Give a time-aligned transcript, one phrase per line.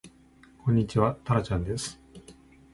[0.65, 2.01] こんにちはたらちゃんです